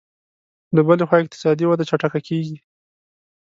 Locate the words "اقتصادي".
1.21-1.65